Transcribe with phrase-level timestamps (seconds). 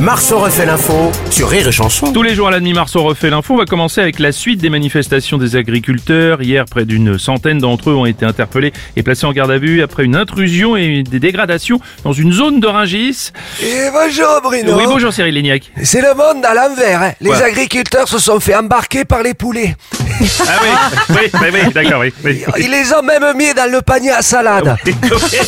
[0.00, 2.12] Marceau refait l'info sur Rire et Chanson.
[2.12, 3.54] Tous les jours à la on refait l'info.
[3.54, 6.42] On va commencer avec la suite des manifestations des agriculteurs.
[6.42, 9.82] Hier, près d'une centaine d'entre eux ont été interpellés et placés en garde à vue
[9.82, 12.74] après une intrusion et des dégradations dans une zone de.
[12.74, 14.76] Et bonjour Bruno.
[14.76, 15.70] Oui, bonjour Cyril Lignac.
[15.84, 17.02] C'est le monde à l'envers.
[17.02, 17.12] hein.
[17.20, 17.42] Les Ouais.
[17.42, 19.76] agriculteurs se sont fait embarquer par les poulets.
[20.00, 20.68] Ah oui,
[21.10, 22.12] oui, oui, oui, d'accord, oui.
[22.24, 22.42] oui.
[22.58, 24.76] Ils les ont même mis dans le panier à salade.
[24.86, 24.92] Oui,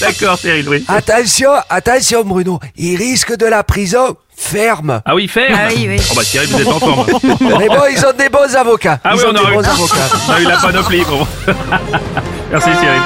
[0.00, 0.84] d'accord, Cyril, oui.
[0.88, 2.58] Attention, attention Bruno.
[2.76, 5.00] Ils risquent de la prison ferme.
[5.04, 5.96] Ah oui, ferme Ah oui, oui.
[6.10, 7.06] Oh bah Cyril, vous êtes en forme.
[7.40, 8.98] Mais bon, ils ont des bons avocats.
[9.04, 10.08] Ah ils oui, ont on des aurait bons avocats.
[10.28, 11.02] On a eu la panoplie.
[11.08, 11.26] Bon.
[12.50, 13.00] Merci Cyril.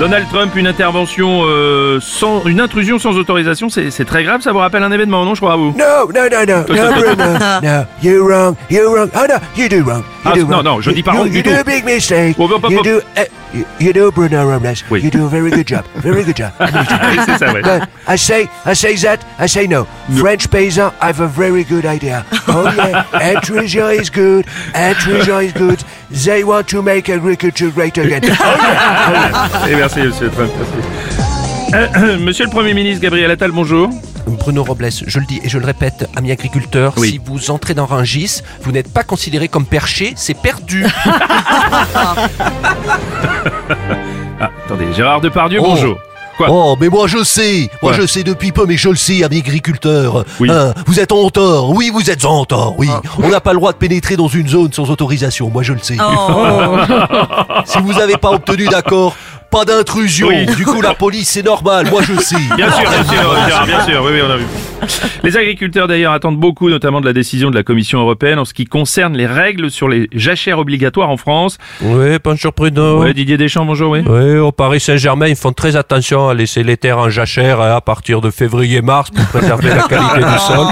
[0.00, 4.40] Donald Trump, une intervention euh, sans, une intrusion sans autorisation, c'est très grave.
[4.40, 5.72] Ça vous rappelle un événement, non Je crois à vous?
[5.78, 7.60] No, no, no, no, no, Bruno.
[7.62, 9.08] No, you're wrong, you're wrong.
[9.14, 10.02] Oh no, you do wrong.
[10.24, 10.64] You Ah, do non, wrong.
[10.64, 11.56] non, je dis pas You- wrong du You do tout.
[11.60, 12.36] a big mistake.
[12.36, 12.82] Bon, bon, bon, You bon.
[12.82, 13.20] do, uh,
[13.54, 14.82] you, you do, Bruno Robles.
[14.90, 15.00] Oui.
[15.00, 15.84] You do a very good job.
[15.96, 16.52] Very good job.
[16.58, 17.62] C'est ça, ouais.
[17.62, 19.86] But I say, I say that, I say no.
[20.18, 22.24] French paysan I have a very good idea.
[22.48, 25.82] Oh yeah, intrusion is good, intrusion is good.
[26.10, 28.22] They want to make agriculture great again.
[28.40, 29.68] Oh yeah.
[29.68, 30.50] Et merci, monsieur Trump.
[30.58, 31.74] merci.
[31.74, 33.90] Euh, euh, monsieur le Premier ministre Gabriel Attal, bonjour.
[34.26, 37.10] Bruno Robles, je le dis et je le répète, amis agriculteurs, Oui.
[37.10, 40.86] si vous entrez dans Rungis, vous n'êtes pas considéré comme perché, c'est perdu.
[44.40, 45.66] Ah, attendez, Gérard Depardieu, Oh.
[45.68, 45.96] bonjour.
[46.36, 47.98] Quoi Oh, mais moi je sais, moi Ouais.
[48.00, 50.24] je sais depuis peu, mais je le sais, amis agriculteurs.
[50.40, 50.50] Oui.
[50.50, 52.88] Hein, vous êtes en tort, oui, vous êtes en tort, oui.
[53.22, 55.78] On n'a pas le droit de pénétrer dans une zone sans autorisation, moi je le
[55.78, 55.96] sais.
[56.00, 56.76] Oh.
[57.66, 59.14] Si vous n'avez pas obtenu d'accord,
[59.54, 60.28] pas d'intrusion.
[60.28, 60.46] Oui.
[60.46, 62.36] Du coup, la police, c'est normal, moi je sais.
[62.56, 64.44] Bien sûr, bien sûr, bien sûr, oui, oui, on a vu.
[65.22, 68.54] Les agriculteurs d'ailleurs attendent beaucoup, notamment de la décision de la Commission européenne en ce
[68.54, 71.58] qui concerne les règles sur les jachères obligatoires en France.
[71.82, 73.00] Oui, bonjour Bruno.
[73.02, 74.00] Ouais, Didier Deschamps, bonjour, oui.
[74.06, 77.74] Oui, au Paris Saint-Germain, ils font très attention à laisser les terres en jachère hein,
[77.76, 80.66] à partir de février-mars pour préserver la qualité du sol.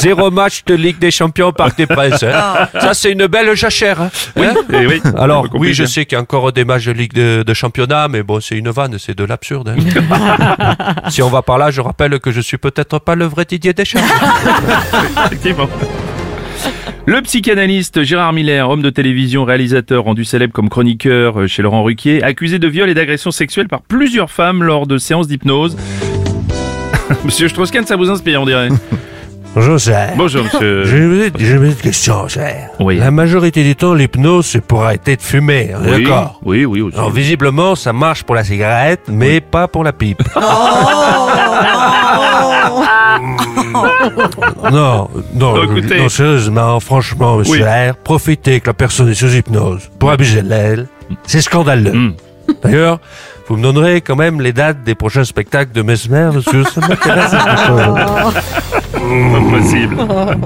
[0.00, 2.22] Zéro match de Ligue des Champions au Parc des Princes.
[2.22, 2.68] hein.
[2.80, 4.00] Ça, c'est une belle jachère.
[4.00, 4.10] hein.
[4.72, 5.00] Eh oui.
[5.18, 8.08] Alors, oui, je sais qu'il y a encore des matchs de Ligue de, de Championnat,
[8.08, 9.68] mais bon, c'est une vanne, c'est de l'absurde.
[9.76, 10.74] hein.
[11.08, 14.00] si on va par là, je rappelle que je suis peut-être pas le Didier Deschamps.
[15.26, 15.68] Effectivement.
[17.06, 21.82] Le psychanalyste Gérard Miller, homme de télévision, réalisateur rendu célèbre comme chroniqueur euh, chez Laurent
[21.82, 25.76] Ruquier, accusé de viol et d'agression sexuelle par plusieurs femmes lors de séances d'hypnose.
[27.24, 28.68] Monsieur Strauss-Kahn, ça vous inspire, on dirait.
[29.54, 30.14] Bonjour, cher.
[30.16, 30.84] Bonjour, monsieur.
[30.84, 32.70] J'ai une j'ai une petite question, cher.
[32.80, 32.96] Oui.
[32.96, 35.72] La majorité du temps, l'hypnose, c'est pour arrêter de fumer.
[35.78, 36.40] on est Oui, D'accord.
[36.42, 36.96] Oui, oui, aussi.
[36.96, 40.22] Alors, visiblement, ça marche pour la cigarette, mais pas pour la pipe.
[44.70, 45.98] Non, non, Non, écoutez.
[45.98, 47.90] non, sérieusement, franchement, monsieur Oui.
[47.90, 50.86] R, profiter que la personne est sous hypnose pour abuser de elle,
[51.26, 51.92] c'est scandaleux.
[51.92, 52.12] Hmm.
[52.62, 52.98] D'ailleurs,
[53.48, 57.34] vous me donnerez quand même les dates des prochains spectacles de Mesmer, que ça m'intéresse.
[58.92, 59.96] Pas possible.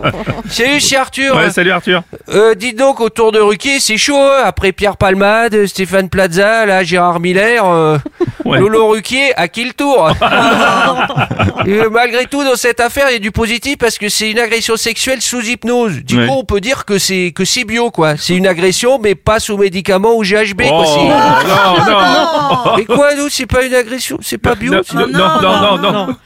[0.48, 1.36] Salut, c'est Arthur.
[1.36, 2.02] Ouais, salut Arthur.
[2.28, 6.84] Euh, dites donc, autour de Ruquier, c'est chaud, hein Après Pierre Palmade, Stéphane Plaza, là,
[6.84, 7.98] Gérard Miller, euh,
[8.44, 8.60] Ouais.
[8.60, 10.08] Lolo Ruquier, à qui le tour
[11.66, 14.38] Euh, Malgré tout, dans cette affaire, il y a du positif parce que c'est une
[14.38, 16.04] agression sexuelle sous hypnose.
[16.04, 16.26] Du Ouais.
[16.28, 18.16] coup, on peut dire que c'est que c'est bio, quoi.
[18.16, 20.86] C'est une agression, mais pas sous médicaments ou GHB, Oh, quoi.
[20.86, 22.76] c'est- non, non.
[22.76, 25.92] Mais quoi, nous, c'est pas une agression, c'est pas bio, Non, c'est- non, non, non,
[25.92, 26.16] non.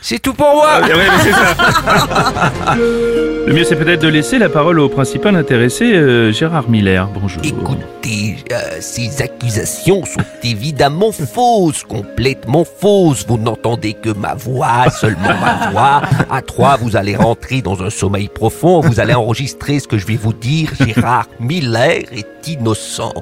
[0.00, 0.68] C'est tout pour moi.
[0.74, 2.74] Ah, ouais, mais c'est ça.
[3.48, 7.08] Le mieux, c'est peut-être de laisser la parole au principal intéressé, euh, Gérard Miller.
[7.14, 7.40] Bonjour.
[7.42, 13.24] Écoutez, euh, ces accusations sont évidemment fausses, complètement fausses.
[13.26, 16.02] Vous n'entendez que ma voix, seulement ma voix.
[16.30, 18.80] À trois, vous allez rentrer dans un sommeil profond.
[18.80, 20.70] Vous allez enregistrer ce que je vais vous dire.
[20.84, 23.14] Gérard Miller est innocent.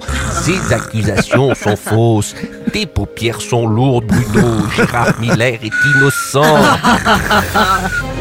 [0.43, 2.35] Ces accusations sont fausses.
[2.77, 4.67] Tes paupières sont lourdes, Bruno.
[4.77, 6.43] Gérard Miller est innocent.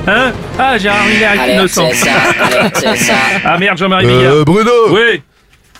[0.07, 0.31] Hein?
[0.57, 1.89] Ah, Gérard Miller est innocent.
[3.43, 4.31] Ah merde, Jean-Marie Bigard.
[4.33, 5.21] Euh, Bruno, Oui.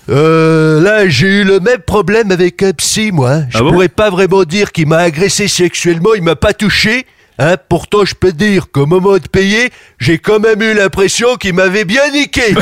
[0.10, 3.44] euh, là j'ai eu le même problème avec un psy, moi.
[3.50, 3.72] Je Ah bon?
[3.72, 7.06] pourrais pas vraiment dire qu'il m'a agressé sexuellement, il m'a pas touché.
[7.40, 9.70] Hein, pourtant, je peux dire qu'au moment de payer,
[10.00, 12.54] j'ai quand même eu l'impression qu'il m'avait bien niqué.